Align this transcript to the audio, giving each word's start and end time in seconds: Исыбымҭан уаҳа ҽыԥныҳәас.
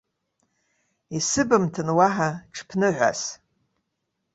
Исыбымҭан 1.17 1.89
уаҳа 1.97 2.29
ҽыԥныҳәас. 2.53 3.21